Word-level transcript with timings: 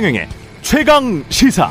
최경영의 0.00 0.28
최강 0.62 1.24
시사. 1.28 1.70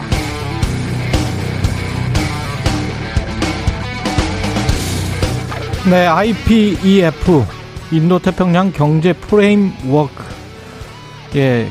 네, 5.90 6.06
IPEF 6.06 7.44
인도 7.92 8.20
태평양 8.20 8.72
경제 8.72 9.14
프레임워크 9.14 10.24
예. 11.38 11.68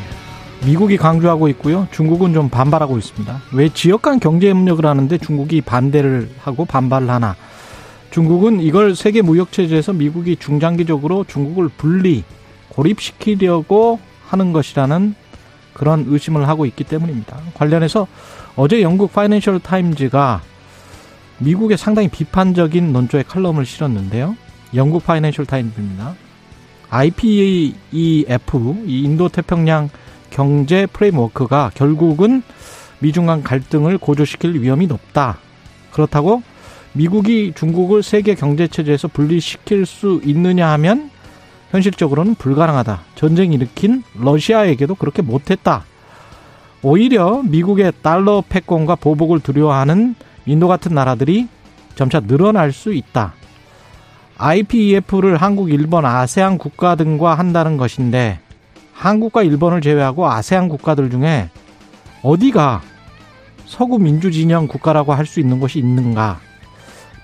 미국이 0.66 0.96
강조하고 0.96 1.46
있고요. 1.50 1.86
중국은 1.92 2.34
좀 2.34 2.48
반발하고 2.48 2.98
있습니다. 2.98 3.40
왜 3.52 3.68
지역 3.68 4.02
간 4.02 4.18
경제 4.18 4.50
협력을 4.50 4.84
하는데 4.84 5.16
중국이 5.16 5.60
반대를 5.60 6.28
하고 6.40 6.64
반발을 6.64 7.08
하나? 7.08 7.36
중국은 8.10 8.58
이걸 8.58 8.96
세계 8.96 9.22
무역 9.22 9.52
체제에서 9.52 9.92
미국이 9.92 10.34
중장기적으로 10.34 11.24
중국을 11.28 11.68
분리 11.68 12.24
고립시키려고 12.70 14.00
하는 14.26 14.52
것이라는 14.52 15.14
그런 15.78 16.04
의심을 16.08 16.48
하고 16.48 16.66
있기 16.66 16.84
때문입니다. 16.84 17.38
관련해서 17.54 18.06
어제 18.56 18.82
영국 18.82 19.12
파이낸셜 19.12 19.60
타임즈가 19.60 20.42
미국에 21.38 21.76
상당히 21.76 22.08
비판적인 22.08 22.92
논조의 22.92 23.24
칼럼을 23.24 23.64
실었는데요. 23.64 24.36
영국 24.74 25.06
파이낸셜 25.06 25.46
타임즈입니다. 25.46 26.14
IPEF, 26.90 27.74
이 28.86 29.02
인도 29.02 29.28
태평양 29.28 29.88
경제 30.30 30.86
프레임워크가 30.86 31.70
결국은 31.74 32.42
미중 32.98 33.26
간 33.26 33.42
갈등을 33.42 33.98
고조시킬 33.98 34.60
위험이 34.60 34.86
높다. 34.86 35.38
그렇다고 35.92 36.42
미국이 36.92 37.52
중국을 37.54 38.02
세계 38.02 38.34
경제 38.34 38.66
체제에서 38.66 39.08
분리시킬 39.08 39.86
수 39.86 40.20
있느냐 40.24 40.68
하면 40.72 41.10
현실적으로는 41.70 42.34
불가능하다. 42.36 43.00
전쟁 43.14 43.52
일으킨 43.52 44.02
러시아에게도 44.18 44.94
그렇게 44.94 45.22
못했다. 45.22 45.84
오히려 46.82 47.42
미국의 47.44 47.92
달러 48.02 48.42
패권과 48.48 48.96
보복을 48.96 49.40
두려워하는 49.40 50.14
인도 50.46 50.68
같은 50.68 50.94
나라들이 50.94 51.48
점차 51.94 52.20
늘어날 52.20 52.72
수 52.72 52.94
있다. 52.94 53.34
IPEF를 54.38 55.36
한국, 55.36 55.70
일본, 55.70 56.06
아세안 56.06 56.58
국가 56.58 56.94
등과 56.94 57.34
한다는 57.34 57.76
것인데 57.76 58.38
한국과 58.92 59.42
일본을 59.42 59.80
제외하고 59.80 60.30
아세안 60.30 60.68
국가들 60.68 61.10
중에 61.10 61.50
어디가 62.22 62.82
서구 63.66 63.98
민주 63.98 64.30
진영 64.30 64.66
국가라고 64.66 65.12
할 65.12 65.26
수 65.26 65.40
있는 65.40 65.60
곳이 65.60 65.78
있는가? 65.78 66.40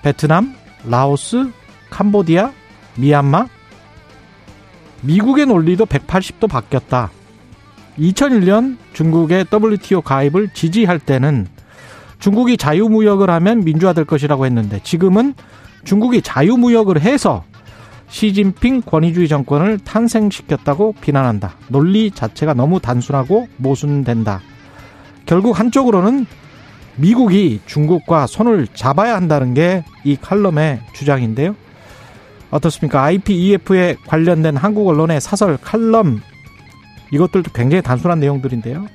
베트남, 0.03 0.53
라오스, 0.87 1.51
캄보디아, 1.89 2.51
미얀마? 2.97 3.47
미국의 5.05 5.45
논리도 5.45 5.85
180도 5.85 6.49
바뀌었다. 6.49 7.11
2001년 7.99 8.77
중국의 8.93 9.45
WTO 9.53 10.01
가입을 10.01 10.49
지지할 10.53 10.99
때는 10.99 11.47
중국이 12.19 12.57
자유무역을 12.57 13.29
하면 13.29 13.61
민주화될 13.63 14.05
것이라고 14.05 14.45
했는데 14.45 14.79
지금은 14.83 15.33
중국이 15.83 16.21
자유무역을 16.21 17.01
해서 17.01 17.43
시진핑 18.07 18.81
권위주의 18.81 19.27
정권을 19.27 19.79
탄생시켰다고 19.79 20.95
비난한다. 21.01 21.55
논리 21.67 22.11
자체가 22.11 22.53
너무 22.53 22.79
단순하고 22.79 23.47
모순된다. 23.57 24.41
결국 25.25 25.59
한쪽으로는 25.59 26.25
미국이 26.97 27.59
중국과 27.65 28.27
손을 28.27 28.67
잡아야 28.73 29.15
한다는 29.15 29.53
게 29.53 29.83
이 30.05 30.15
칼럼의 30.15 30.81
주장인데요. 30.93 31.55
어떻습니까? 32.51 33.03
IPEF에 33.03 33.97
관련된 34.05 34.55
한국 34.57 34.87
언론의 34.87 35.21
사설 35.21 35.57
칼럼 35.57 36.21
이것들도 37.11 37.51
굉장히 37.53 37.81
단순한 37.81 38.19
내용들인데요. 38.19 38.87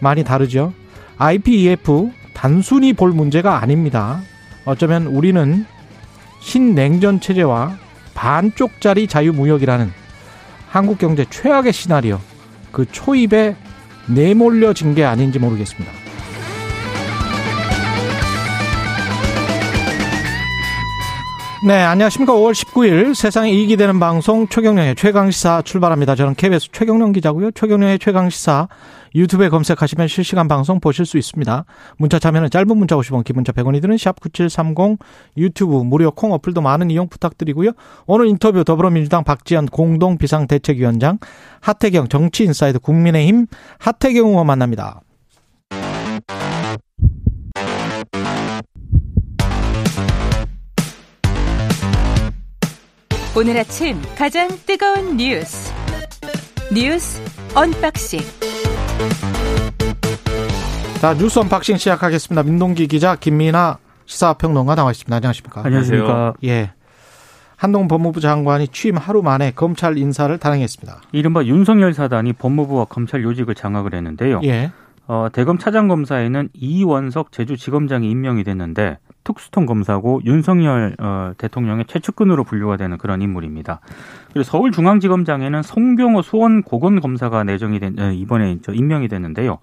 많이 0.00 0.24
다르죠. 0.24 0.72
IPEF 1.18 2.10
단순히 2.34 2.92
볼 2.92 3.10
문제가 3.12 3.60
아닙니다. 3.60 4.20
어쩌면 4.64 5.06
우리는 5.06 5.66
신냉전 6.40 7.20
체제와 7.20 7.76
반쪽짜리 8.14 9.06
자유무역이라는 9.06 9.92
한국 10.68 10.98
경제 10.98 11.24
최악의 11.28 11.72
시나리오 11.72 12.20
그 12.70 12.84
초입에 12.90 13.56
내몰려진 14.06 14.94
게 14.94 15.04
아닌지 15.04 15.38
모르겠습니다. 15.38 15.97
네, 21.66 21.82
안녕하십니까. 21.82 22.34
5월 22.34 22.52
19일 22.52 23.16
세상에 23.16 23.50
이익이 23.50 23.76
되는 23.76 23.98
방송 23.98 24.46
최경령의 24.46 24.94
최강시사 24.94 25.62
출발합니다. 25.62 26.14
저는 26.14 26.36
KBS 26.36 26.68
최경령 26.70 27.10
기자고요. 27.10 27.50
최경령의 27.50 27.98
최강시사 27.98 28.68
유튜브에 29.16 29.48
검색하시면 29.48 30.06
실시간 30.06 30.46
방송 30.46 30.78
보실 30.78 31.04
수 31.04 31.18
있습니다. 31.18 31.64
문자 31.96 32.20
참여는 32.20 32.50
짧은 32.50 32.76
문자 32.76 32.94
50원, 32.94 33.24
기본자 33.24 33.50
100원이 33.50 33.82
드는 33.82 33.96
샵9730 33.96 34.98
유튜브 35.36 35.82
무료 35.82 36.12
콩 36.12 36.32
어플도 36.32 36.60
많은 36.60 36.92
이용 36.92 37.08
부탁드리고요. 37.08 37.72
오늘 38.06 38.28
인터뷰 38.28 38.62
더불어민주당 38.62 39.24
박지현 39.24 39.66
공동 39.66 40.16
비상대책위원장 40.16 41.18
하태경 41.60 42.06
정치인사이드 42.06 42.78
국민의힘 42.78 43.48
하태경 43.78 44.28
의원 44.28 44.46
만납니다. 44.46 45.00
오늘 53.38 53.56
아침 53.56 54.02
가장 54.16 54.48
뜨거운 54.66 55.16
뉴스 55.16 55.72
뉴스 56.74 57.22
언박싱 57.54 58.18
자 61.00 61.14
뉴스 61.14 61.38
언박싱 61.38 61.76
시작하겠습니다. 61.76 62.42
민동기 62.42 62.88
기자 62.88 63.14
김민아 63.14 63.78
시사평론가 64.06 64.74
나와 64.74 64.90
있습니다. 64.90 65.14
안녕하십니까? 65.14 65.62
안녕하십니까? 65.64 66.34
예. 66.46 66.72
한동 67.54 67.86
법무부 67.86 68.20
장관이 68.20 68.66
취임 68.68 68.96
하루 68.96 69.22
만에 69.22 69.52
검찰 69.52 69.98
인사를 69.98 70.36
단행했습니다. 70.36 71.02
이른바 71.12 71.44
윤석열 71.44 71.94
사단이 71.94 72.32
법무부와 72.32 72.86
검찰 72.86 73.22
요직을 73.22 73.54
장악을 73.54 73.94
했는데요. 73.94 74.40
예. 74.42 74.72
어, 75.06 75.28
대검 75.32 75.58
차장검사에는 75.58 76.48
이원석 76.54 77.30
제주지검장이 77.30 78.10
임명이 78.10 78.42
됐는데 78.42 78.98
특수통 79.24 79.66
검사고 79.66 80.20
윤석열 80.24 80.96
어, 80.98 81.32
대통령의 81.36 81.84
최측근으로 81.86 82.44
분류가 82.44 82.76
되는 82.76 82.96
그런 82.98 83.20
인물입니다. 83.20 83.80
그리고 84.32 84.42
서울중앙지검장에는 84.44 85.62
송병호 85.62 86.22
수원 86.22 86.62
고검 86.62 87.00
검사가 87.00 87.44
내정이 87.44 87.78
된 87.78 87.98
어, 87.98 88.12
이번에 88.12 88.58
저 88.62 88.72
임명이 88.72 89.08
됐는데요. 89.08 89.58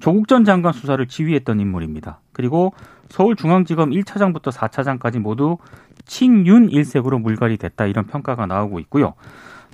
조국 0.00 0.28
전 0.28 0.44
장관 0.44 0.72
수사를 0.72 1.06
지휘했던 1.06 1.60
인물입니다. 1.60 2.20
그리고 2.32 2.72
서울중앙지검 3.10 3.90
1차장부터 3.90 4.52
4차장까지 4.52 5.18
모두 5.18 5.58
친윤 6.06 6.70
일색으로 6.70 7.18
물갈이 7.18 7.58
됐다 7.58 7.86
이런 7.86 8.06
평가가 8.06 8.46
나오고 8.46 8.78
있고요. 8.80 9.14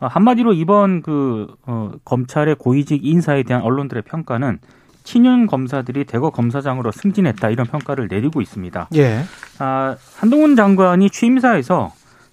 어, 0.00 0.06
한마디로 0.06 0.52
이번 0.52 1.02
그 1.02 1.54
어, 1.66 1.92
검찰의 2.04 2.56
고위직 2.56 3.04
인사에 3.04 3.42
대한 3.44 3.62
언론들의 3.62 4.02
평가는 4.02 4.58
친윤 5.06 5.46
검사들이 5.46 6.04
대거 6.04 6.30
검사장으로 6.30 6.92
승진했다 6.92 7.48
이런 7.50 7.66
평가를 7.66 8.08
내리고 8.08 8.42
있습니다. 8.42 8.88
예. 8.96 9.22
아, 9.58 9.96
한동훈 10.16 10.56
장관이 10.56 11.08
취임사에서 11.08 11.92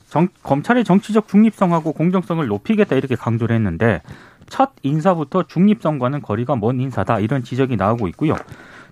정, 0.09 0.27
검찰의 0.41 0.83
정치적 0.83 1.27
중립성하고 1.27 1.93
공정성을 1.93 2.45
높이겠다 2.45 2.95
이렇게 2.95 3.15
강조를 3.15 3.55
했는데 3.55 4.01
첫 4.47 4.71
인사부터 4.81 5.43
중립성과는 5.43 6.21
거리가 6.21 6.55
먼 6.55 6.79
인사다 6.79 7.19
이런 7.19 7.43
지적이 7.43 7.77
나오고 7.77 8.07
있고요. 8.09 8.35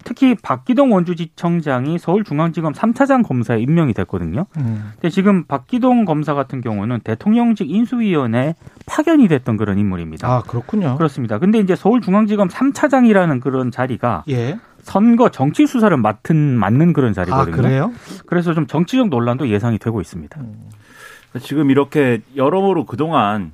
특히 0.03 0.35
박기동 0.35 0.91
원주지청장이 0.93 1.99
서울중앙지검 1.99 2.73
3차장 2.73 3.25
검사에 3.27 3.59
임명이 3.59 3.93
됐거든요. 3.93 4.45
음. 4.57 4.91
근데 4.93 5.09
지금 5.09 5.43
박기동 5.45 6.05
검사 6.05 6.33
같은 6.33 6.61
경우는 6.61 7.01
대통령직 7.03 7.69
인수위원회 7.69 8.55
파견이 8.85 9.27
됐던 9.27 9.57
그런 9.57 9.77
인물입니다. 9.77 10.27
아 10.27 10.41
그렇군요. 10.41 10.97
그렇습니다. 10.97 11.39
근데 11.39 11.59
이제 11.59 11.75
서울중앙지검 11.75 12.49
3차장이라는 12.49 13.41
그런 13.41 13.71
자리가 13.71 14.23
예. 14.29 14.59
선거 14.81 15.29
정치 15.29 15.67
수사를 15.67 15.95
맡은 15.95 16.35
맡는 16.35 16.93
그런 16.93 17.11
아 17.11 17.13
자리거든요. 17.13 17.55
그래요? 17.55 17.91
그래서 18.25 18.53
좀 18.53 18.67
정치적 18.67 19.09
논란도 19.09 19.49
예상이 19.49 19.77
되고 19.77 20.01
있습니다. 20.01 20.41
지금 21.39 21.69
이렇게 21.69 22.21
여러모로 22.35 22.85
그동안 22.85 23.53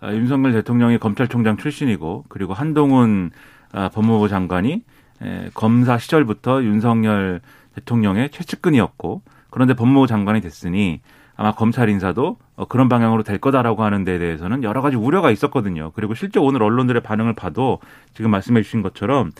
아, 0.00 0.12
윤석열 0.12 0.52
대통령이 0.52 0.98
검찰총장 0.98 1.56
출신이고 1.56 2.24
그리고 2.28 2.52
한동훈 2.52 3.30
아, 3.72 3.88
법무부 3.88 4.28
장관이 4.28 4.82
에, 5.22 5.50
검사 5.54 5.98
시절부터 5.98 6.62
윤석열 6.62 7.40
대통령의 7.74 8.30
최측근이었고 8.30 9.22
그런데 9.50 9.74
법무부 9.74 10.06
장관이 10.06 10.40
됐으니 10.40 11.00
아마 11.36 11.52
검찰 11.52 11.88
인사도 11.88 12.38
어, 12.56 12.64
그런 12.66 12.88
방향으로 12.88 13.22
될 13.22 13.38
거다라고 13.38 13.84
하는 13.84 14.04
데 14.04 14.18
대해서는 14.18 14.62
여러 14.62 14.80
가지 14.80 14.96
우려가 14.96 15.30
있었거든요. 15.30 15.92
그리고 15.94 16.14
실제 16.14 16.40
오늘 16.40 16.62
언론들의 16.62 17.02
반응을 17.02 17.34
봐도 17.34 17.78
지금 18.14 18.30
말씀해 18.30 18.62
주신 18.62 18.82
것처럼 18.82 19.32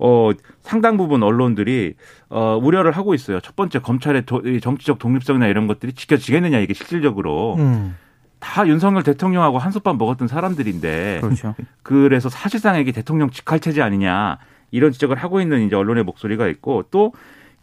어, 0.00 0.30
상당 0.62 0.96
부분 0.96 1.22
언론들이 1.22 1.94
어, 2.28 2.58
우려를 2.60 2.92
하고 2.92 3.14
있어요. 3.14 3.40
첫 3.40 3.56
번째 3.56 3.78
검찰의 3.80 4.26
도, 4.26 4.40
이 4.44 4.60
정치적 4.60 4.98
독립성이나 4.98 5.46
이런 5.46 5.66
것들이 5.66 5.92
지켜지겠느냐 5.92 6.58
이게 6.58 6.74
실질적으로 6.74 7.56
음. 7.58 7.96
다 8.40 8.66
윤석열 8.68 9.02
대통령하고 9.02 9.58
한솥밥 9.58 9.96
먹었던 9.96 10.28
사람들인데 10.28 11.18
그렇죠. 11.20 11.54
그래서 11.82 12.28
사실상 12.28 12.78
이게 12.78 12.92
대통령 12.92 13.30
직할 13.30 13.58
체제 13.58 13.82
아니냐 13.82 14.38
이런 14.70 14.92
지적을 14.92 15.16
하고 15.16 15.40
있는 15.40 15.66
이제 15.66 15.76
언론의 15.76 16.04
목소리가 16.04 16.48
있고 16.48 16.84
또 16.90 17.12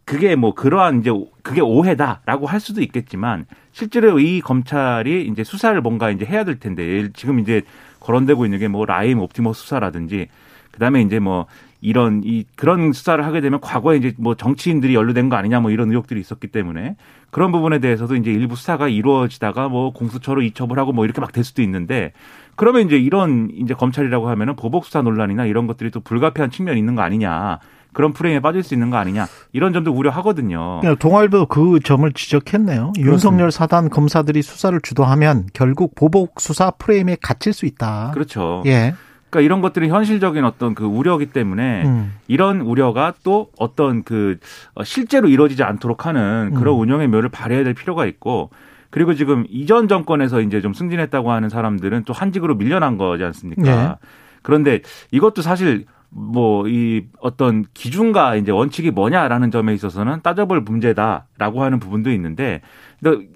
그게 0.05 0.35
뭐 0.35 0.53
그러한 0.53 0.99
이제 0.99 1.11
그게 1.41 1.61
오해다라고 1.61 2.45
할 2.45 2.59
수도 2.59 2.81
있겠지만 2.81 3.45
실제로 3.71 4.19
이 4.19 4.39
검찰이 4.41 5.27
이제 5.27 5.43
수사를 5.43 5.79
뭔가 5.81 6.11
이제 6.11 6.25
해야 6.25 6.43
될 6.43 6.59
텐데 6.59 7.09
지금 7.13 7.39
이제 7.39 7.63
거론되고 7.99 8.45
있는 8.45 8.59
게 8.59 8.67
뭐 8.67 8.85
라임 8.85 9.19
옵티머스 9.19 9.61
수사라든지 9.61 10.27
그다음에 10.71 11.01
이제 11.01 11.19
뭐 11.19 11.47
이런 11.85 12.21
이 12.25 12.45
그런 12.55 12.93
수사를 12.93 13.23
하게 13.23 13.41
되면 13.41 13.61
과거에 13.61 13.97
이제 13.97 14.13
뭐 14.17 14.33
정치인들이 14.33 14.95
연루된 14.95 15.29
거 15.29 15.35
아니냐 15.35 15.59
뭐 15.59 15.69
이런 15.69 15.89
의혹들이 15.91 16.19
있었기 16.19 16.47
때문에 16.47 16.95
그런 17.29 17.51
부분에 17.51 17.77
대해서도 17.79 18.15
이제 18.15 18.31
일부 18.31 18.55
수사가 18.55 18.87
이루어지다가 18.87 19.69
뭐 19.69 19.93
공수처로 19.93 20.41
이첩을 20.41 20.79
하고 20.79 20.91
뭐 20.91 21.05
이렇게 21.05 21.21
막 21.21 21.31
될 21.31 21.43
수도 21.43 21.61
있는데 21.61 22.13
그러면 22.55 22.87
이제 22.87 22.97
이런 22.97 23.49
이제 23.53 23.73
검찰이라고 23.73 24.29
하면은 24.29 24.55
보복 24.55 24.85
수사 24.85 25.01
논란이나 25.01 25.45
이런 25.45 25.67
것들이 25.67 25.91
또 25.91 25.99
불가피한 25.99 26.49
측면이 26.49 26.79
있는 26.79 26.95
거 26.95 27.01
아니냐. 27.01 27.59
그런 27.91 28.11
프레임에 28.11 28.41
빠질 28.41 28.61
수 28.61 28.73
있는 28.73 28.89
거 28.89 28.97
아니냐 28.97 29.25
이런 29.53 29.71
점도 29.71 29.93
우려하거든요. 29.93 30.81
동아일보 30.99 31.45
그 31.45 31.79
점을 31.81 32.11
지적했네요. 32.11 32.91
그렇습니다. 32.93 33.11
윤석열 33.11 33.51
사단 33.51 33.89
검사들이 33.89 34.41
수사를 34.41 34.77
주도하면 34.81 35.47
결국 35.53 35.95
보복 35.95 36.41
수사 36.41 36.71
프레임에 36.71 37.15
갇힐 37.21 37.53
수 37.53 37.65
있다. 37.65 38.11
그렇죠. 38.13 38.63
예. 38.65 38.93
그러니까 39.35 39.41
이런 39.41 39.61
것들이 39.61 39.89
현실적인 39.89 40.45
어떤 40.45 40.73
그 40.73 40.85
우려이기 40.85 41.27
때문에 41.27 41.83
음. 41.85 42.13
이런 42.27 42.61
우려가 42.61 43.13
또 43.23 43.49
어떤 43.57 44.03
그 44.03 44.37
실제로 44.83 45.27
이루어지지 45.27 45.63
않도록 45.63 46.05
하는 46.05 46.53
그런 46.55 46.75
음. 46.75 46.79
운영의 46.79 47.07
묘를 47.09 47.29
발휘해야 47.29 47.65
될 47.65 47.73
필요가 47.73 48.05
있고 48.05 48.49
그리고 48.89 49.13
지금 49.13 49.45
이전 49.49 49.89
정권에서 49.89 50.39
이제 50.39 50.61
좀 50.61 50.73
승진했다고 50.73 51.31
하는 51.31 51.49
사람들은 51.49 52.05
또 52.05 52.13
한직으로 52.13 52.55
밀려난 52.55 52.97
거지 52.97 53.25
않습니까? 53.25 53.61
네. 53.61 53.95
그런데 54.41 54.81
이것도 55.11 55.41
사실 55.41 55.85
뭐 56.09 56.67
이 56.67 57.03
어떤 57.19 57.65
기준과 57.73 58.37
이제 58.37 58.51
원칙이 58.51 58.91
뭐냐라는 58.91 59.51
점에 59.51 59.73
있어서는 59.73 60.21
따져볼 60.23 60.61
문제다라고 60.61 61.61
하는 61.61 61.79
부분도 61.79 62.11
있는데 62.13 62.61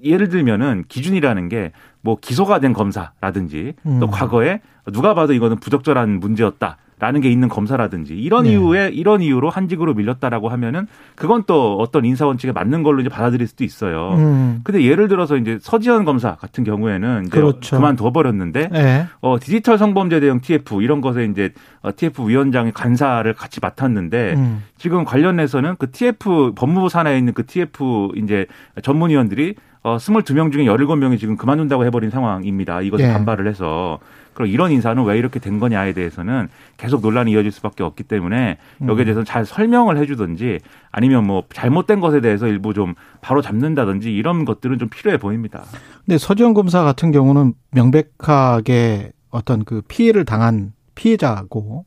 예를 0.03 0.29
들면은 0.29 0.85
기준이라는 0.87 1.49
게 1.49 1.71
뭐 2.01 2.17
기소가 2.19 2.59
된 2.59 2.73
검사라든지 2.73 3.73
또 3.83 3.89
음. 3.89 4.11
과거에 4.11 4.61
누가 4.91 5.13
봐도 5.13 5.33
이거는 5.33 5.59
부적절한 5.59 6.19
문제였다. 6.19 6.77
라는 6.99 7.21
게 7.21 7.31
있는 7.31 7.47
검사라든지 7.47 8.13
이런 8.13 8.43
네. 8.43 8.51
이유에 8.51 8.89
이런 8.89 9.21
이유로 9.21 9.49
한직으로 9.49 9.93
밀렸다라고 9.93 10.49
하면은 10.49 10.85
그건 11.15 11.45
또 11.47 11.77
어떤 11.77 12.03
인사 12.03 12.25
원칙에 12.27 12.51
맞는 12.51 12.83
걸로 12.83 12.99
이제 12.99 13.07
받아들일 13.07 13.47
수도 13.47 13.63
있어요. 13.63 14.15
음. 14.17 14.59
근데 14.65 14.83
예를 14.83 15.07
들어서 15.07 15.37
이제 15.37 15.57
서지현 15.61 16.03
검사 16.03 16.35
같은 16.35 16.65
경우에는 16.65 17.27
이제 17.27 17.29
그렇죠. 17.29 17.77
그만둬 17.77 18.11
버렸는데 18.11 18.67
네. 18.67 19.07
어 19.21 19.37
디지털 19.39 19.77
성범죄 19.77 20.19
대응 20.19 20.41
TF 20.41 20.83
이런 20.83 20.99
것에 20.99 21.23
이제 21.23 21.53
어, 21.81 21.91
TF 21.95 22.27
위원장이 22.27 22.73
간사를 22.73 23.33
같이 23.33 23.61
맡았는데 23.61 24.33
음. 24.35 24.63
지금 24.77 25.05
관련해서는 25.05 25.77
그 25.79 25.91
TF 25.91 26.51
법무부 26.53 26.89
산하에 26.89 27.17
있는 27.17 27.33
그 27.33 27.45
TF 27.45 28.09
이제 28.17 28.45
전문위원들이 28.83 29.55
어 29.81 29.97
22명 29.97 30.51
중에 30.51 30.65
17명이 30.65 31.19
지금 31.19 31.37
그만둔다고 31.37 31.85
해버린 31.85 32.09
상황입니다. 32.09 32.81
이것에 32.81 33.05
예. 33.05 33.13
반발을 33.13 33.47
해서 33.47 33.99
그럼 34.33 34.49
이런 34.49 34.71
인사는 34.71 35.03
왜 35.03 35.17
이렇게 35.17 35.39
된 35.39 35.59
거냐에 35.59 35.93
대해서는 35.93 36.47
계속 36.77 37.01
논란이 37.01 37.31
이어질 37.31 37.51
수밖에 37.51 37.83
없기 37.83 38.03
때문에 38.03 38.57
여기에 38.81 39.03
음. 39.03 39.05
대해서는 39.05 39.25
잘 39.25 39.45
설명을 39.45 39.97
해주든지 39.97 40.59
아니면 40.91 41.25
뭐 41.25 41.43
잘못된 41.51 41.99
것에 41.99 42.21
대해서 42.21 42.47
일부 42.47 42.73
좀 42.73 42.95
바로 43.21 43.41
잡는다든지 43.41 44.13
이런 44.13 44.45
것들은 44.45 44.79
좀 44.79 44.89
필요해 44.89 45.17
보입니다. 45.17 45.63
근데 46.05 46.17
서지현 46.17 46.53
검사 46.53 46.83
같은 46.83 47.11
경우는 47.11 47.53
명백하게 47.71 49.11
어떤 49.29 49.63
그 49.63 49.81
피해를 49.87 50.25
당한 50.25 50.73
피해자고 50.95 51.85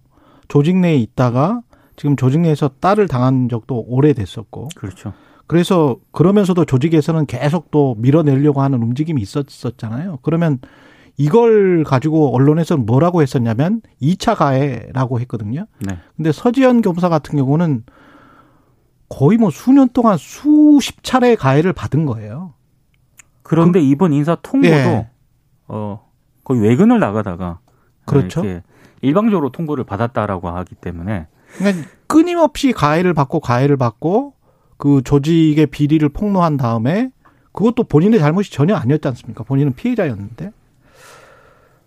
조직 0.48 0.76
내에 0.76 0.96
있다가 0.96 1.62
지금 1.96 2.16
조직 2.16 2.40
내에서 2.40 2.68
딸을 2.80 3.08
당한 3.08 3.48
적도 3.48 3.80
오래됐었고. 3.86 4.68
그렇죠. 4.74 5.12
그래서 5.52 5.98
그러면서도 6.12 6.64
조직에서는 6.64 7.26
계속 7.26 7.70
또 7.70 7.94
밀어내려고 7.98 8.62
하는 8.62 8.82
움직임이 8.82 9.20
있었었잖아요. 9.20 10.20
그러면 10.22 10.60
이걸 11.18 11.84
가지고 11.84 12.34
언론에서는 12.34 12.86
뭐라고 12.86 13.20
했었냐면 13.20 13.82
2차 14.00 14.34
가해라고 14.34 15.20
했거든요. 15.20 15.66
네. 15.80 15.98
근데 16.16 16.32
서지현 16.32 16.80
검사 16.80 17.10
같은 17.10 17.36
경우는 17.36 17.84
거의 19.10 19.36
뭐 19.36 19.50
수년 19.50 19.90
동안 19.90 20.16
수십 20.16 21.04
차례 21.04 21.34
가해를 21.34 21.74
받은 21.74 22.06
거예요. 22.06 22.54
그런데 23.42 23.78
그, 23.78 23.84
이번 23.84 24.14
인사 24.14 24.36
통보도 24.36 24.72
예. 24.74 25.10
어 25.68 26.08
거의 26.44 26.62
외근을 26.62 26.98
나가다가 26.98 27.58
그렇죠. 28.06 28.42
일방적으로 29.02 29.50
통보를 29.50 29.84
받았다라고 29.84 30.48
하기 30.48 30.76
때문에 30.76 31.26
그러니까 31.58 31.90
끊임없이 32.06 32.72
가해를 32.72 33.12
받고 33.12 33.40
가해를 33.40 33.76
받고 33.76 34.32
그 34.82 35.00
조직의 35.04 35.66
비리를 35.66 36.08
폭로한 36.08 36.56
다음에 36.56 37.12
그것도 37.52 37.84
본인의 37.84 38.18
잘못이 38.18 38.50
전혀 38.50 38.74
아니었지 38.74 39.06
않습니까? 39.06 39.44
본인은 39.44 39.74
피해자였는데 39.74 40.50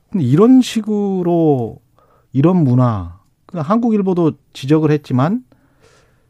근데 0.10 0.26
이런 0.26 0.62
식으로 0.62 1.82
이런 2.32 2.64
문화, 2.64 3.20
그 3.48 3.58
한국일보도 3.58 4.36
지적을 4.54 4.92
했지만 4.92 5.44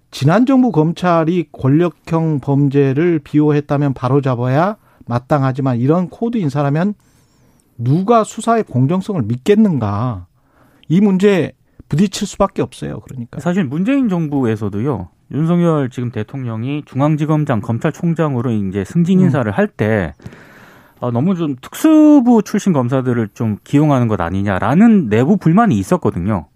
지난 0.09 0.47
정부 0.47 0.71
검찰이 0.71 1.50
권력형 1.51 2.39
범죄를 2.39 3.19
비호했다면 3.19 3.94
바로 3.94 4.21
잡아야 4.21 4.77
마땅하지만 5.06 5.77
이런 5.77 6.09
코드 6.09 6.39
인사라면 6.39 6.95
누가 7.77 8.23
수사의 8.23 8.63
공정성을 8.63 9.21
믿겠는가? 9.21 10.25
이 10.89 11.00
문제 11.00 11.51
부딪힐 11.89 12.27
수밖에 12.27 12.61
없어요. 12.61 12.99
그러니까 13.01 13.39
사실 13.39 13.63
문재인 13.63 14.09
정부에서도요. 14.09 15.09
윤석열 15.31 15.89
지금 15.89 16.11
대통령이 16.11 16.83
중앙지검장 16.85 17.61
검찰총장으로 17.61 18.51
이제 18.51 18.83
승진 18.83 19.19
인사를 19.19 19.51
음. 19.51 19.53
할때 19.53 20.13
어, 20.99 21.11
너무 21.11 21.35
좀 21.35 21.55
특수부 21.59 22.43
출신 22.43 22.73
검사들을 22.73 23.29
좀 23.33 23.57
기용하는 23.63 24.07
것 24.07 24.21
아니냐라는 24.21 25.09
내부 25.09 25.37
불만이 25.37 25.77
있었거든요. 25.77 26.47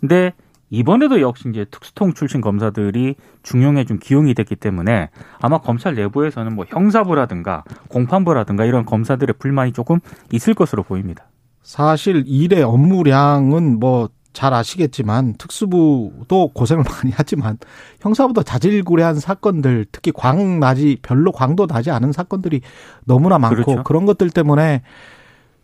근데 0.00 0.32
이번에도 0.70 1.20
역시 1.20 1.48
이제 1.48 1.64
특수통 1.70 2.14
출신 2.14 2.40
검사들이 2.40 3.14
중용에 3.42 3.84
좀 3.84 3.98
기용이 3.98 4.34
됐기 4.34 4.56
때문에 4.56 5.10
아마 5.40 5.58
검찰 5.58 5.94
내부에서는 5.94 6.54
뭐 6.54 6.64
형사부라든가 6.68 7.62
공판부라든가 7.88 8.64
이런 8.64 8.84
검사들의 8.84 9.36
불만이 9.38 9.72
조금 9.72 10.00
있을 10.32 10.54
것으로 10.54 10.82
보입니다. 10.82 11.26
사실 11.62 12.24
일의 12.26 12.62
업무량은 12.62 13.78
뭐 13.78 14.08
잘 14.34 14.52
아시겠지만 14.52 15.34
특수부도 15.38 16.48
고생을 16.48 16.84
많이 16.90 17.12
하지만 17.14 17.56
형사보다 18.00 18.42
자질구레한 18.42 19.18
사건들 19.18 19.86
특히 19.90 20.12
광 20.14 20.60
나지 20.60 20.98
별로 21.00 21.32
광도 21.32 21.66
나지 21.66 21.90
않은 21.90 22.12
사건들이 22.12 22.60
너무나 23.04 23.38
많고 23.38 23.64
그렇죠. 23.64 23.82
그런 23.84 24.04
것들 24.04 24.28
때문에 24.28 24.82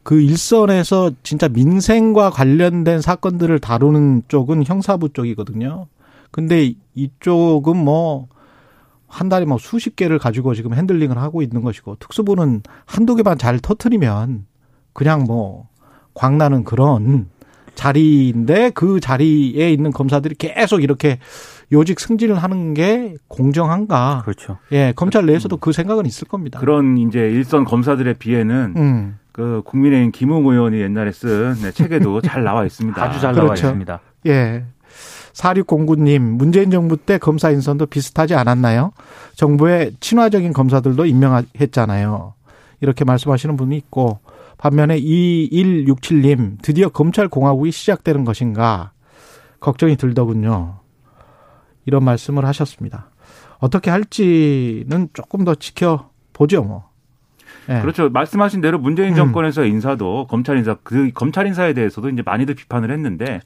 그 0.02 0.18
일선에서 0.22 1.10
진짜 1.22 1.48
민생과 1.48 2.30
관련된 2.30 3.02
사건들을 3.02 3.58
다루는 3.58 4.22
쪽은 4.28 4.64
형사부 4.64 5.10
쪽이거든요. 5.12 5.88
근데 6.30 6.72
이쪽은 6.94 7.76
뭐 7.76 8.28
한 9.10 9.28
달에 9.28 9.44
뭐 9.44 9.58
수십 9.58 9.96
개를 9.96 10.18
가지고 10.18 10.54
지금 10.54 10.72
핸들링을 10.72 11.18
하고 11.18 11.42
있는 11.42 11.62
것이고 11.62 11.96
특수부는 11.96 12.62
한두 12.86 13.16
개만 13.16 13.38
잘 13.38 13.58
터트리면 13.58 14.46
그냥 14.92 15.24
뭐 15.24 15.68
광나는 16.14 16.62
그런 16.62 17.28
자리인데 17.80 18.70
그 18.74 19.00
자리에 19.00 19.72
있는 19.72 19.90
검사들이 19.90 20.34
계속 20.34 20.82
이렇게 20.82 21.18
요직 21.72 21.98
승진을 21.98 22.36
하는 22.36 22.74
게 22.74 23.14
공정한가? 23.26 24.20
그렇죠. 24.24 24.58
예, 24.70 24.92
검찰 24.94 25.24
내에서도 25.24 25.56
그 25.56 25.72
생각은 25.72 26.04
있을 26.04 26.28
겁니다. 26.28 26.60
그런 26.60 26.98
이제 26.98 27.20
일선 27.20 27.64
검사들에 27.64 28.14
비해는 28.14 28.74
음. 28.76 29.18
그 29.32 29.62
국민의힘 29.64 30.12
김웅 30.12 30.46
의원이 30.46 30.78
옛날에 30.78 31.10
쓴 31.10 31.54
네, 31.62 31.72
책에도 31.72 32.20
잘 32.22 32.44
나와 32.44 32.66
있습니다. 32.66 33.02
아주 33.02 33.18
잘 33.18 33.32
그렇죠. 33.32 33.46
나와 33.46 33.54
있습니다. 33.54 34.00
예. 34.26 34.64
4609님, 35.32 36.18
문재인 36.20 36.70
정부 36.70 36.98
때 36.98 37.16
검사 37.16 37.50
인선도 37.50 37.86
비슷하지 37.86 38.34
않았나요? 38.34 38.92
정부의 39.36 39.92
친화적인 40.00 40.52
검사들도 40.52 41.06
임명했잖아요. 41.06 42.34
이렇게 42.82 43.04
말씀하시는 43.04 43.56
분이 43.56 43.74
있고, 43.76 44.18
반면에 44.60 45.00
2167님, 45.00 46.58
드디어 46.60 46.90
검찰 46.90 47.28
공화국이 47.28 47.70
시작되는 47.72 48.26
것인가 48.26 48.92
걱정이 49.58 49.96
들더군요. 49.96 50.80
이런 51.86 52.04
말씀을 52.04 52.44
하셨습니다. 52.44 53.08
어떻게 53.58 53.90
할지는 53.90 55.08
조금 55.14 55.44
더 55.44 55.54
지켜보죠, 55.54 56.62
뭐. 56.64 56.90
네. 57.68 57.80
그렇죠. 57.80 58.10
말씀하신 58.10 58.60
대로 58.60 58.78
문재인 58.78 59.12
음. 59.12 59.16
정권에서 59.16 59.62
음. 59.62 59.68
인사도 59.68 60.26
검찰 60.26 60.58
인사 60.58 60.76
그 60.82 61.10
검찰 61.14 61.46
인사에 61.46 61.72
대해서도 61.72 62.10
이제 62.10 62.22
많이들 62.22 62.54
비판을 62.54 62.90
했는데 62.90 63.40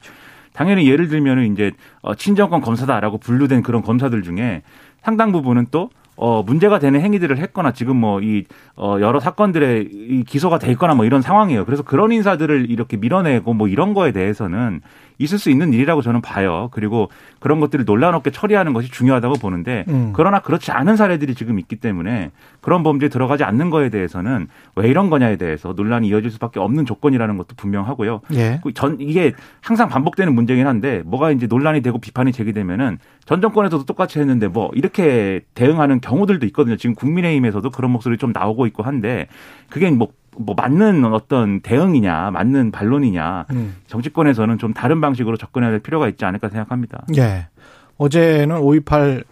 당연히 0.52 0.90
예를 0.90 1.06
들면은 1.06 1.52
이제 1.52 1.70
어, 2.02 2.16
친정권 2.16 2.60
검사다라고 2.60 3.18
분류된 3.18 3.62
그런 3.62 3.82
검사들 3.82 4.22
중에 4.24 4.62
상당 5.00 5.30
부분은 5.30 5.66
또 5.70 5.90
어, 6.16 6.42
문제가 6.42 6.78
되는 6.78 7.00
행위들을 7.00 7.36
했거나 7.38 7.72
지금 7.72 7.96
뭐 7.96 8.20
이 8.20 8.44
어, 8.76 8.96
여러 9.00 9.20
사건들에 9.20 9.86
이 9.90 10.24
기소가 10.24 10.58
돼 10.58 10.70
있거나 10.72 10.94
뭐 10.94 11.04
이런 11.04 11.22
상황이에요. 11.22 11.64
그래서 11.64 11.82
그런 11.82 12.12
인사들을 12.12 12.70
이렇게 12.70 12.96
밀어내고 12.96 13.52
뭐 13.54 13.68
이런 13.68 13.94
거에 13.94 14.12
대해서는 14.12 14.80
있을 15.18 15.38
수 15.38 15.50
있는 15.50 15.72
일이라고 15.72 16.02
저는 16.02 16.20
봐요. 16.20 16.68
그리고 16.72 17.08
그런 17.40 17.60
것들을 17.60 17.84
논란 17.84 18.14
없게 18.14 18.30
처리하는 18.30 18.72
것이 18.72 18.90
중요하다고 18.90 19.34
보는데 19.36 19.84
음. 19.88 20.12
그러나 20.14 20.40
그렇지 20.40 20.72
않은 20.72 20.96
사례들이 20.96 21.34
지금 21.34 21.58
있기 21.58 21.76
때문에 21.76 22.30
그런 22.60 22.82
범죄에 22.82 23.08
들어가지 23.08 23.44
않는 23.44 23.70
거에 23.70 23.90
대해서는 23.90 24.48
왜 24.76 24.88
이런 24.88 25.10
거냐에 25.10 25.36
대해서 25.36 25.72
논란이 25.76 26.08
이어질 26.08 26.30
수밖에 26.30 26.60
없는 26.60 26.86
조건이라는 26.86 27.36
것도 27.36 27.54
분명하고요. 27.56 28.20
예. 28.34 28.60
그전 28.62 28.96
이게 29.00 29.32
항상 29.60 29.88
반복되는 29.88 30.34
문제긴 30.34 30.66
한데 30.66 31.02
뭐가 31.04 31.30
이제 31.30 31.46
논란이 31.46 31.82
되고 31.82 31.98
비판이 31.98 32.32
제기되면은 32.32 32.98
전 33.24 33.40
정권에서도 33.40 33.84
똑같이 33.84 34.18
했는데 34.18 34.48
뭐 34.48 34.70
이렇게 34.74 35.40
대응하는 35.54 36.00
경우들도 36.00 36.46
있거든요. 36.46 36.76
지금 36.76 36.94
국민의힘에서도 36.94 37.70
그런 37.70 37.90
목소리 37.90 38.18
좀 38.18 38.32
나오고 38.32 38.66
있고 38.66 38.82
한데 38.82 39.28
그게 39.70 39.90
뭐, 39.90 40.08
뭐 40.36 40.54
맞는 40.56 41.04
어떤 41.12 41.60
대응이냐, 41.60 42.30
맞는 42.32 42.70
반론이냐, 42.70 43.46
음. 43.50 43.76
정치권에서는 43.86 44.58
좀 44.58 44.74
다른 44.74 45.00
방식으로 45.00 45.36
접근해야 45.36 45.70
될 45.70 45.80
필요가 45.80 46.08
있지 46.08 46.24
않을까 46.24 46.48
생각합니다. 46.48 47.04
예. 47.16 47.46
어제는 47.98 48.56
5.18 48.56 49.24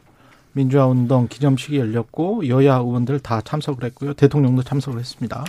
민주화 0.52 0.87
운동 0.87 1.26
기념식이 1.28 1.78
열렸고 1.78 2.49
여야 2.49 2.76
의원들 2.76 3.21
다 3.21 3.40
참석을 3.40 3.85
했고요. 3.85 4.14
대통령도 4.14 4.62
참석을 4.62 5.00
했습니다. 5.00 5.44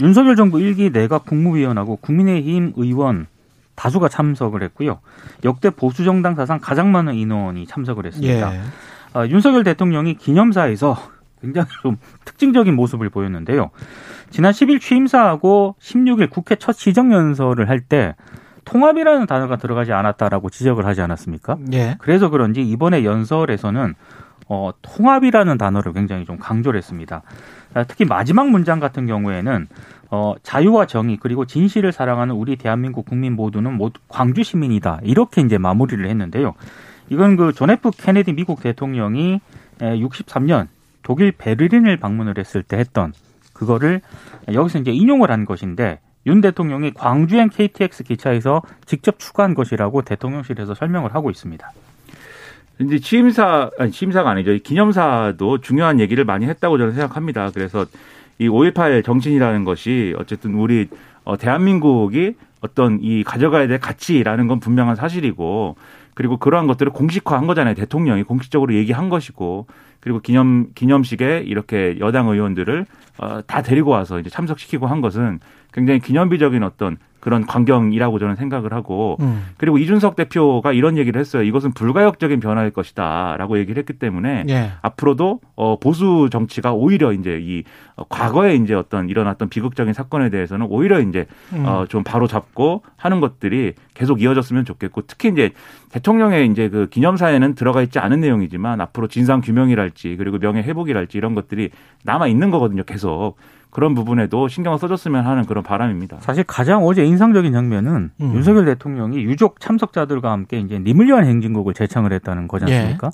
윤석열 0.00 0.36
정부 0.36 0.60
일기 0.60 0.90
내각 0.90 1.24
국무위원하고 1.26 1.96
국민의힘 1.96 2.72
의원 2.76 3.26
다수가 3.74 4.08
참석을 4.08 4.62
했고요. 4.62 4.98
역대 5.44 5.70
보수 5.70 6.04
정당 6.04 6.34
사상 6.34 6.58
가장 6.58 6.90
많은 6.92 7.14
인원이 7.14 7.66
참석을 7.66 8.06
했습니다. 8.06 8.54
예. 8.54 8.60
아, 9.12 9.26
윤석열 9.26 9.64
대통령이 9.64 10.14
기념사에서 10.14 10.96
굉장히 11.40 11.68
좀 11.82 11.96
특징적인 12.24 12.74
모습을 12.74 13.10
보였는데요. 13.10 13.70
지난 14.30 14.52
10일 14.52 14.80
취임사하고 14.80 15.76
16일 15.80 16.30
국회 16.30 16.56
첫 16.56 16.72
시정연설을 16.72 17.68
할 17.68 17.80
때 17.80 18.14
통합이라는 18.64 19.26
단어가 19.26 19.56
들어가지 19.56 19.92
않았다라고 19.92 20.50
지적을 20.50 20.86
하지 20.86 21.00
않았습니까? 21.00 21.56
예. 21.72 21.96
그래서 22.00 22.30
그런지 22.30 22.62
이번에 22.62 23.04
연설에서는 23.04 23.94
어, 24.48 24.70
통합이라는 24.82 25.56
단어를 25.58 25.92
굉장히 25.92 26.24
좀 26.24 26.36
강조를 26.38 26.76
했습니다. 26.78 27.22
아, 27.74 27.84
특히 27.84 28.04
마지막 28.04 28.48
문장 28.50 28.80
같은 28.80 29.06
경우에는 29.06 29.68
어, 30.10 30.34
자유와 30.42 30.86
정의 30.86 31.16
그리고 31.16 31.44
진실을 31.46 31.92
사랑하는 31.92 32.34
우리 32.34 32.56
대한민국 32.56 33.06
국민 33.06 33.34
모두는 33.34 33.72
모두 33.76 34.00
광주 34.08 34.42
시민이다. 34.42 35.00
이렇게 35.04 35.42
이제 35.42 35.58
마무리를 35.58 36.04
했는데요. 36.08 36.54
이건 37.08 37.36
그 37.36 37.52
존 37.52 37.70
F 37.70 37.90
케네디 37.96 38.32
미국 38.32 38.60
대통령이 38.62 39.40
63년 39.80 40.66
독일 41.06 41.30
베를린을 41.30 41.98
방문을 41.98 42.34
했을 42.36 42.64
때 42.64 42.76
했던 42.76 43.12
그거를 43.52 44.00
여기서 44.52 44.80
이제 44.80 44.90
인용을 44.90 45.30
한 45.30 45.44
것인데 45.44 46.00
윤 46.26 46.40
대통령이 46.40 46.94
광주행 46.94 47.48
KTX 47.50 48.02
기차에서 48.02 48.62
직접 48.86 49.20
추가한 49.20 49.54
것이라고 49.54 50.02
대통령실에서 50.02 50.74
설명을 50.74 51.14
하고 51.14 51.30
있습니다. 51.30 51.70
이제 52.80 52.98
취임사 52.98 53.70
아니 53.78 53.92
취임사가 53.92 54.30
아니죠. 54.30 54.50
이 54.50 54.58
기념사도 54.58 55.60
중요한 55.60 56.00
얘기를 56.00 56.24
많이 56.24 56.44
했다고 56.46 56.76
저는 56.76 56.94
생각합니다. 56.94 57.52
그래서 57.54 57.86
이 58.40 58.48
5.18 58.48 59.04
정신이라는 59.04 59.62
것이 59.62 60.12
어쨌든 60.18 60.54
우리 60.54 60.88
어, 61.22 61.36
대한민국이 61.36 62.34
어떤 62.60 62.98
이 63.00 63.22
가져가야 63.22 63.68
될 63.68 63.78
가치라는 63.78 64.48
건 64.48 64.58
분명한 64.58 64.96
사실이고 64.96 65.76
그리고 66.14 66.36
그러한 66.38 66.66
것들을 66.66 66.90
공식화한 66.90 67.46
거잖아요. 67.46 67.76
대통령이 67.76 68.24
공식적으로 68.24 68.74
얘기한 68.74 69.08
것이고 69.08 69.68
그리고 70.06 70.20
기념 70.20 70.72
기념식에 70.72 71.42
이렇게 71.46 71.96
여당 71.98 72.28
의원들을 72.28 72.86
어, 73.18 73.40
다 73.44 73.60
데리고 73.60 73.90
와서 73.90 74.20
이제 74.20 74.30
참석시키고 74.30 74.86
한 74.86 75.00
것은 75.00 75.40
굉장히 75.72 75.98
기념비적인 75.98 76.62
어떤 76.62 76.96
그런 77.26 77.44
광경이라고 77.44 78.20
저는 78.20 78.36
생각을 78.36 78.72
하고 78.72 79.16
음. 79.18 79.46
그리고 79.56 79.78
이준석 79.78 80.14
대표가 80.14 80.72
이런 80.72 80.96
얘기를 80.96 81.20
했어요. 81.20 81.42
이것은 81.42 81.72
불가역적인 81.72 82.38
변화일 82.38 82.70
것이다라고 82.70 83.58
얘기를 83.58 83.80
했기 83.80 83.94
때문에 83.94 84.44
예. 84.48 84.70
앞으로도 84.80 85.40
어 85.56 85.76
보수 85.80 86.28
정치가 86.30 86.72
오히려 86.72 87.12
이제 87.12 87.40
이 87.42 87.64
어, 87.96 88.04
과거에 88.08 88.54
이제 88.54 88.74
어떤 88.74 89.08
일어났던 89.08 89.48
비극적인 89.48 89.92
사건에 89.92 90.30
대해서는 90.30 90.68
오히려 90.70 91.00
이제 91.00 91.26
음. 91.52 91.64
어좀 91.66 92.04
바로 92.04 92.28
잡고 92.28 92.82
하는 92.96 93.18
것들이 93.18 93.72
계속 93.94 94.22
이어졌으면 94.22 94.64
좋겠고 94.64 95.02
특히 95.08 95.30
이제 95.30 95.50
대통령의 95.90 96.46
이제 96.46 96.68
그 96.68 96.88
기념사에는 96.88 97.56
들어가 97.56 97.82
있지 97.82 97.98
않은 97.98 98.20
내용이지만 98.20 98.80
앞으로 98.80 99.08
진상 99.08 99.40
규명이랄지 99.40 100.14
그리고 100.16 100.38
명예 100.38 100.62
회복이랄지 100.62 101.18
이런 101.18 101.34
것들이 101.34 101.70
남아 102.04 102.28
있는 102.28 102.52
거거든요. 102.52 102.84
계속 102.84 103.34
그런 103.76 103.94
부분에도 103.94 104.48
신경을 104.48 104.78
써줬으면 104.78 105.26
하는 105.26 105.44
그런 105.44 105.62
바람입니다. 105.62 106.16
사실 106.20 106.44
가장 106.44 106.82
어제 106.86 107.04
인상적인 107.04 107.52
장면은 107.52 108.10
음. 108.22 108.32
윤석열 108.34 108.64
대통령이 108.64 109.18
유족 109.18 109.60
참석자들과 109.60 110.32
함께 110.32 110.58
이제 110.60 110.78
님을 110.78 111.08
위한 111.08 111.26
행진곡을 111.26 111.74
제창을 111.74 112.10
했다는 112.14 112.48
거지 112.48 112.64
예. 112.68 112.78
않습니까? 112.78 113.10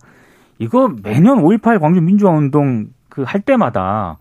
이거 0.61 0.95
매년 1.03 1.43
5.18 1.43 1.81
광주 1.81 2.01
민주화 2.01 2.31
운동 2.31 2.87
그 3.09 3.25
할 3.25 3.41
때마다 3.41 4.19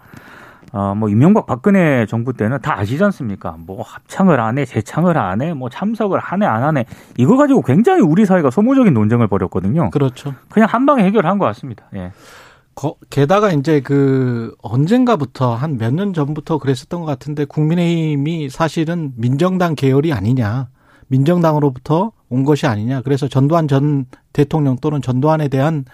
어, 0.74 0.96
뭐, 0.96 1.10
이명박 1.10 1.46
박근혜 1.46 2.08
정부 2.08 2.34
때는 2.34 2.60
다 2.62 2.80
아시지 2.80 3.04
않습니까? 3.04 3.58
뭐, 3.60 3.84
합창을 3.84 4.40
안 4.40 4.58
해, 4.58 4.64
재창을 4.64 5.18
안 5.18 5.42
해, 5.42 5.54
뭐, 5.54 5.70
참석을 5.70 6.18
하네, 6.18 6.46
안 6.46 6.64
하네. 6.64 6.86
이거 7.18 7.36
가지고 7.36 7.62
굉장히 7.62 8.02
우리 8.02 8.26
사회가 8.26 8.52
소모적인 8.52 8.94
논쟁을 8.94 9.28
벌였거든요. 9.28 9.90
그렇죠. 9.90 10.34
그냥 10.50 10.70
한 10.72 10.86
방에 10.86 11.04
해결한 11.04 11.40
것 11.40 11.46
같습니다. 11.48 11.84
예. 11.96 12.14
거- 12.82 12.96
게다가 13.12 13.52
이제 13.52 13.80
그 13.82 14.56
언젠가부터 14.64 15.54
한 15.54 15.78
몇 15.78 15.94
년 15.94 16.14
전부터 16.14 16.58
그랬었던 16.58 17.00
것 17.02 17.06
같은데 17.06 17.46
국민의힘이 17.46 18.50
사실은 18.50 19.14
민정당 19.18 19.76
계열이 19.76 20.12
아니냐. 20.14 20.70
민정당으로부터 21.08 22.12
온 22.30 22.44
것이 22.44 22.66
아니냐. 22.66 23.02
그래서 23.02 23.28
전두환 23.28 23.68
전 23.68 24.06
대통령 24.34 24.78
또는 24.78 25.02
전두환에 25.02 25.48
대한 25.50 25.86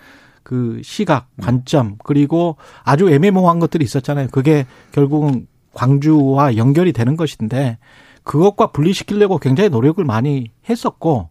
그 0.43 0.79
시각, 0.81 1.27
관점, 1.41 1.97
그리고 2.05 2.55
아주 2.83 3.09
애매모호한 3.09 3.59
것들이 3.59 3.83
있었잖아요. 3.83 4.27
그게 4.31 4.65
결국은 4.93 5.47
광주와 5.73 6.55
연결이 6.55 6.93
되는 6.93 7.17
것인데 7.17 7.79
그것과 8.23 8.67
분리시키려고 8.71 9.39
굉장히 9.39 9.69
노력을 9.69 10.01
많이 10.05 10.51
했었고 10.69 11.29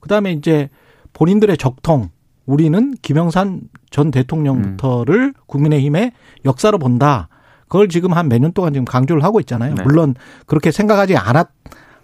그다음에 0.00 0.32
이제 0.32 0.70
본인들의 1.12 1.56
적통 1.58 2.08
우리는 2.48 2.94
김영삼 3.02 3.60
전 3.90 4.10
대통령부터를 4.10 5.34
국민의힘의 5.46 6.12
역사로 6.46 6.78
본다. 6.78 7.28
그걸 7.68 7.88
지금 7.88 8.14
한 8.14 8.28
몇 8.28 8.40
년 8.40 8.52
동안 8.52 8.72
지금 8.72 8.86
강조를 8.86 9.22
하고 9.22 9.38
있잖아요. 9.40 9.74
네. 9.74 9.82
물론 9.82 10.14
그렇게 10.46 10.70
생각하지 10.70 11.16
않았 11.18 11.48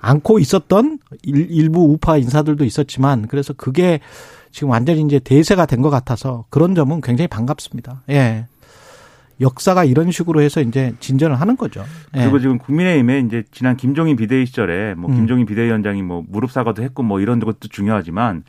않고 0.00 0.38
있었던 0.38 0.98
일, 1.22 1.50
일부 1.50 1.90
우파 1.90 2.18
인사들도 2.18 2.62
있었지만 2.66 3.26
그래서 3.26 3.54
그게 3.54 4.00
지금 4.52 4.68
완전히 4.68 5.00
이제 5.00 5.18
대세가 5.18 5.64
된 5.64 5.80
것 5.80 5.88
같아서 5.88 6.44
그런 6.50 6.74
점은 6.74 7.00
굉장히 7.00 7.26
반갑습니다. 7.28 8.02
예. 8.10 8.44
역사가 9.40 9.84
이런 9.84 10.10
식으로 10.12 10.42
해서 10.42 10.60
이제 10.60 10.92
진전을 11.00 11.40
하는 11.40 11.56
거죠. 11.56 11.84
예. 12.16 12.20
그리고 12.20 12.38
지금 12.38 12.58
국민의힘에 12.58 13.20
이제 13.20 13.44
지난 13.50 13.76
김종인 13.78 14.14
비대위 14.16 14.44
시절에 14.46 14.94
뭐 14.94 15.10
음. 15.10 15.16
김종인 15.16 15.46
비대위원장이 15.46 16.02
뭐 16.02 16.22
무릎 16.28 16.52
사과도 16.52 16.82
했고 16.82 17.02
뭐 17.02 17.18
이런 17.20 17.40
것도 17.40 17.68
중요하지만 17.68 18.44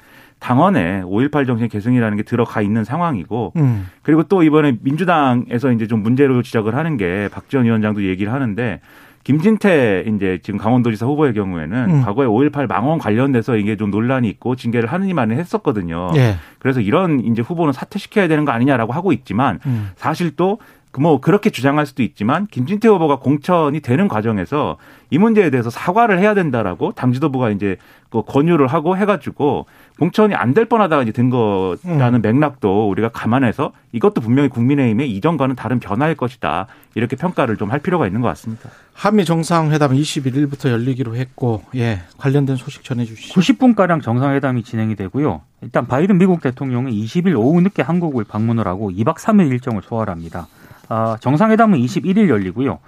당원에 0.45 1.01
5.18 1.01 1.47
정신 1.47 1.67
계승이라는 1.67 2.17
게 2.17 2.21
들어가 2.21 2.61
있는 2.61 2.83
상황이고 2.83 3.53
음. 3.55 3.87
그리고 4.03 4.21
또 4.21 4.43
이번에 4.43 4.77
민주당에서 4.79 5.71
이제 5.71 5.87
좀 5.87 6.03
문제로 6.03 6.43
지적을 6.43 6.75
하는 6.75 6.97
게 6.97 7.29
박지원 7.31 7.65
위원장도 7.65 8.03
얘기를 8.03 8.31
하는데 8.31 8.79
김진태 9.23 10.03
이제 10.05 10.37
지금 10.43 10.59
강원도지사 10.59 11.07
후보의 11.07 11.33
경우에는 11.33 11.89
음. 11.89 12.01
과거에 12.03 12.27
5.18 12.27 12.67
망원 12.67 12.99
관련돼서 12.99 13.57
이게 13.57 13.75
좀 13.75 13.89
논란이 13.89 14.29
있고 14.29 14.55
징계를 14.55 14.87
하느니만은 14.87 15.35
했었거든요. 15.39 16.11
예. 16.15 16.35
그래서 16.59 16.79
이런 16.79 17.21
이제 17.21 17.41
후보는 17.41 17.73
사퇴시켜야 17.73 18.27
되는 18.27 18.45
거 18.45 18.51
아니냐라고 18.51 18.93
하고 18.93 19.13
있지만 19.13 19.59
음. 19.65 19.89
사실 19.95 20.35
또 20.35 20.59
뭐 20.99 21.19
그렇게 21.19 21.49
주장할 21.49 21.85
수도 21.85 22.03
있지만 22.03 22.47
김진태 22.47 22.87
후보가 22.87 23.17
공천이 23.19 23.79
되는 23.81 24.07
과정에서 24.07 24.77
이 25.09 25.17
문제에 25.17 25.49
대해서 25.49 25.69
사과를 25.69 26.19
해야 26.19 26.33
된다라고 26.33 26.91
당 26.93 27.13
지도부가 27.13 27.49
이제 27.49 27.77
그 28.09 28.21
권유를 28.23 28.67
하고 28.67 28.95
해가지고 28.97 29.65
공천이 29.99 30.33
안 30.35 30.53
될 30.55 30.65
뻔하다가 30.65 31.03
이제 31.03 31.11
된 31.11 31.29
거라는 31.29 32.21
맥락도 32.21 32.89
우리가 32.89 33.09
감안해서 33.09 33.73
이것도 33.91 34.21
분명히 34.21 34.47
국민의힘의 34.49 35.11
이전과는 35.11 35.55
다른 35.55 35.79
변화일 35.79 36.15
것이다 36.15 36.67
이렇게 36.95 37.15
평가를 37.17 37.57
좀 37.57 37.71
할 37.71 37.79
필요가 37.79 38.07
있는 38.07 38.21
것 38.21 38.27
같습니다. 38.29 38.69
한미 38.93 39.25
정상회담 39.25 39.91
21일부터 39.93 40.69
열리기로 40.69 41.15
했고 41.17 41.63
예 41.75 42.03
관련된 42.17 42.55
소식 42.55 42.83
전해주시죠. 42.85 43.33
90분 43.39 43.75
가량 43.75 43.99
정상회담이 44.01 44.63
진행이 44.63 44.95
되고요. 44.95 45.41
일단 45.61 45.87
바이든 45.87 46.17
미국 46.17 46.41
대통령은 46.41 46.91
20일 46.91 47.35
오후 47.37 47.59
늦게 47.59 47.81
한국을 47.81 48.23
방문을 48.23 48.65
하고 48.67 48.91
2박 48.91 49.15
3일 49.17 49.49
일정을 49.51 49.81
소화합니다. 49.83 50.47
아, 50.89 51.17
정상회담은 51.19 51.79
21일 51.79 52.29
열리고요. 52.29 52.79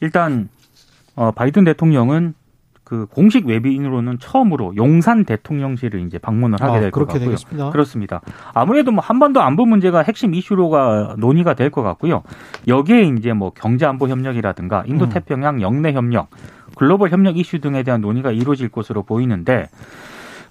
일단 0.00 0.48
어, 1.16 1.30
바이든 1.30 1.64
대통령은 1.64 2.34
그 2.82 3.06
공식 3.06 3.46
외비인으로는 3.46 4.18
처음으로 4.18 4.76
용산 4.76 5.24
대통령실을 5.24 6.00
이제 6.06 6.18
방문을 6.18 6.60
하게 6.60 6.76
아, 6.76 6.80
될것 6.80 6.92
그렇게 6.92 7.12
같고요. 7.14 7.28
되겠습니다. 7.30 7.70
그렇습니다. 7.70 8.20
아무래도 8.52 8.92
뭐 8.92 9.02
한반도 9.02 9.40
안보 9.40 9.64
문제가 9.64 10.02
핵심 10.02 10.34
이슈로가 10.34 11.14
논의가 11.18 11.54
될 11.54 11.70
것 11.70 11.82
같고요. 11.82 12.22
여기에 12.68 13.04
이제 13.18 13.32
뭐 13.32 13.50
경제 13.54 13.86
안보 13.86 14.08
협력이라든가 14.08 14.84
인도 14.86 15.06
음. 15.06 15.08
태평양 15.10 15.62
영내 15.62 15.92
협력, 15.94 16.28
글로벌 16.76 17.10
협력 17.10 17.38
이슈 17.38 17.60
등에 17.60 17.82
대한 17.84 18.02
논의가 18.02 18.32
이루어질 18.32 18.68
것으로 18.68 19.02
보이는데 19.02 19.68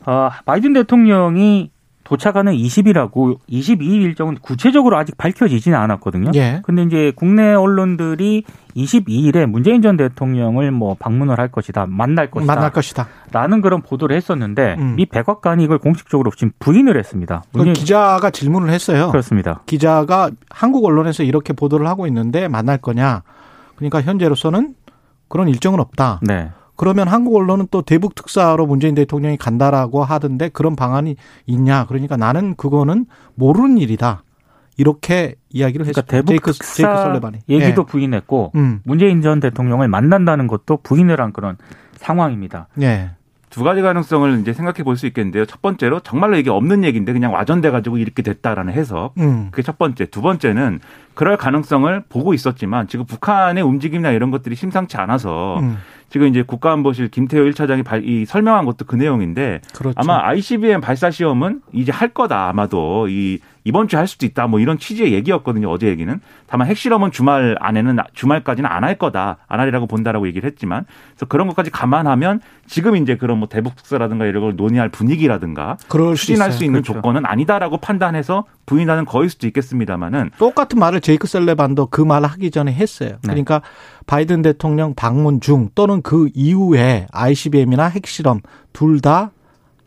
어, 0.05 0.29
바이든 0.45 0.73
대통령이 0.73 1.69
도착하는 2.03 2.53
20일하고 2.53 3.39
22일 3.49 4.01
일정은 4.01 4.35
구체적으로 4.41 4.97
아직 4.97 5.17
밝혀지지는 5.17 5.77
않았거든요. 5.77 6.31
예. 6.35 6.61
근데 6.65 6.83
이제 6.83 7.13
국내 7.15 7.53
언론들이 7.53 8.43
22일에 8.75 9.45
문재인 9.45 9.81
전 9.81 9.95
대통령을 9.95 10.71
뭐 10.71 10.95
방문을 10.99 11.39
할 11.39 11.47
것이다, 11.47 11.85
만날 11.87 12.29
것이다, 12.29 12.53
만날 12.53 12.71
것이다. 12.71 13.07
라는 13.31 13.61
그런 13.61 13.81
보도를 13.81 14.15
했었는데 14.17 14.75
음. 14.79 14.95
미 14.97 15.05
백악관이 15.05 15.63
이걸 15.63 15.77
공식적으로 15.77 16.31
지금 16.31 16.51
부인을 16.59 16.97
했습니다. 16.97 17.43
그 17.53 17.57
문재인- 17.57 17.73
기자가 17.73 18.29
질문을 18.31 18.69
했어요. 18.69 19.09
그렇습니다. 19.11 19.61
기자가 19.65 20.29
한국 20.49 20.83
언론에서 20.85 21.23
이렇게 21.23 21.53
보도를 21.53 21.87
하고 21.87 22.05
있는데 22.07 22.47
만날 22.47 22.77
거냐? 22.79 23.23
그러니까 23.75 24.01
현재로서는 24.01 24.75
그런 25.29 25.47
일정은 25.47 25.79
없다. 25.79 26.19
네. 26.21 26.49
그러면 26.75 27.07
한국 27.07 27.35
언론은 27.35 27.67
또 27.71 27.81
대북 27.81 28.15
특사로 28.15 28.65
문재인 28.65 28.95
대통령이 28.95 29.37
간다라고 29.37 30.03
하던데 30.03 30.49
그런 30.49 30.75
방안이 30.75 31.15
있냐? 31.45 31.85
그러니까 31.87 32.17
나는 32.17 32.55
그거는 32.55 33.05
모르는 33.35 33.77
일이다. 33.77 34.23
이렇게 34.77 35.35
이야기를 35.49 35.85
그러니까 35.85 36.01
했습니다. 36.01 36.11
대북 36.11 36.29
제이크, 36.29 36.51
특사 36.53 36.73
제이크 36.73 36.95
설레반이. 36.95 37.39
얘기도 37.47 37.83
예. 37.87 37.91
부인했고 37.91 38.51
음. 38.55 38.81
문재인 38.85 39.21
전 39.21 39.39
대통령을 39.39 39.87
만난다는 39.87 40.47
것도 40.47 40.77
부인을 40.81 41.21
한 41.21 41.31
그런 41.31 41.57
상황입니다. 41.97 42.67
예. 42.81 43.11
두 43.51 43.63
가지 43.63 43.83
가능성을 43.83 44.39
이제 44.39 44.51
생각해 44.51 44.81
볼 44.83 44.97
수 44.97 45.05
있겠는데요. 45.05 45.45
첫 45.45 45.61
번째로 45.61 45.99
정말로 45.99 46.37
이게 46.37 46.49
없는 46.49 46.83
얘기인데 46.83 47.13
그냥 47.13 47.31
와전돼 47.33 47.69
가지고 47.69 47.99
이렇게 47.99 48.23
됐다라는 48.23 48.73
해석. 48.73 49.13
음. 49.19 49.49
그게 49.51 49.61
첫 49.61 49.77
번째. 49.77 50.07
두 50.07 50.23
번째는 50.23 50.79
그럴 51.15 51.37
가능성을 51.37 52.03
보고 52.09 52.33
있었지만 52.33 52.87
지금 52.87 53.05
북한의 53.05 53.63
움직임이나 53.63 54.11
이런 54.11 54.31
것들이 54.31 54.55
심상치 54.55 54.97
않아서 54.97 55.59
음. 55.59 55.77
지금 56.09 56.27
이제 56.27 56.43
국가안보실 56.43 57.07
김태호 57.09 57.43
1차장이 57.45 57.83
발, 57.83 58.03
이 58.07 58.25
설명한 58.25 58.65
것도 58.65 58.85
그 58.85 58.95
내용인데 58.95 59.61
그렇죠. 59.73 59.95
아마 59.97 60.19
ICBM 60.27 60.79
발사 60.81 61.09
시험은 61.09 61.61
이제 61.71 61.91
할 61.91 62.09
거다 62.09 62.49
아마도 62.49 63.07
이 63.09 63.39
이번 63.65 63.87
주에 63.87 63.97
할 63.97 64.07
수도 64.07 64.25
있다 64.25 64.45
뭐 64.47 64.59
이런 64.59 64.77
취지의 64.77 65.13
얘기였거든요 65.13 65.71
어제 65.71 65.87
얘기는 65.87 66.19
다만 66.47 66.67
핵실험은 66.67 67.11
주말 67.11 67.55
안에는 67.61 67.97
주말까지는 68.13 68.69
안 68.69 68.83
할 68.83 68.97
거다 68.97 69.37
안 69.47 69.59
하리라고 69.61 69.87
본다라고 69.87 70.27
얘기를 70.27 70.45
했지만 70.47 70.85
그래서 71.11 71.25
그런 71.27 71.47
것까지 71.47 71.71
감안하면 71.71 72.41
지금 72.67 72.95
이제 72.97 73.15
그런 73.15 73.39
뭐 73.39 73.47
대북 73.47 73.75
특사라든가 73.77 74.25
이런 74.25 74.43
걸 74.43 74.55
논의할 74.57 74.89
분위기라든가 74.89 75.77
그럴 75.87 76.17
수 76.17 76.25
추진할 76.27 76.49
있어요. 76.49 76.57
수 76.57 76.63
있는 76.65 76.81
그렇죠. 76.81 76.93
조건은 76.93 77.25
아니다라고 77.25 77.77
판단해서 77.77 78.43
부인하는 78.65 79.05
거일 79.05 79.29
수도 79.29 79.47
있겠습니다만은 79.47 80.31
똑같은 80.37 80.77
말을 80.79 80.99
제이크 81.03 81.27
셀레반도 81.27 81.87
그 81.87 82.01
말을 82.01 82.27
하기 82.29 82.49
전에 82.49 82.73
했어요. 82.73 83.09
네. 83.11 83.17
그러니까 83.21 83.61
바이든 84.07 84.41
대통령 84.41 84.95
방문 84.95 85.39
중 85.41 85.69
또는 85.75 86.01
그 86.01 86.29
이후에 86.33 87.05
ICBM이나 87.11 87.85
핵실험 87.85 88.41
둘 88.73 88.99
다 89.01 89.29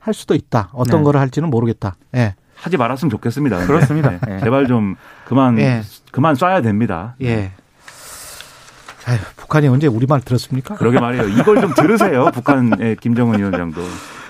할 0.07 0.15
수도 0.15 0.37
있다. 0.37 0.71
어떤 0.73 1.01
네. 1.01 1.05
거를 1.05 1.19
할지는 1.19 1.51
모르겠다. 1.51 1.97
예. 2.15 2.37
하지 2.55 2.77
말았으면 2.77 3.11
좋겠습니다. 3.11 3.57
근데. 3.57 3.67
그렇습니다. 3.67 4.11
네. 4.11 4.37
예. 4.37 4.39
제발 4.39 4.69
좀 4.69 4.95
그만 5.25 5.59
예. 5.59 5.83
그만 6.13 6.37
쏴야 6.37 6.63
됩니다. 6.63 7.17
예. 7.23 7.51
아휴, 9.05 9.19
북한이 9.37 9.67
언제 9.67 9.89
우리 9.89 10.07
말 10.07 10.21
들었습니까? 10.21 10.77
그러게 10.77 11.01
말이에요. 11.01 11.27
이걸 11.29 11.61
좀 11.61 11.75
들으세요. 11.75 12.31
북한의 12.33 12.97
김정은 13.01 13.39
위원장도. 13.41 13.81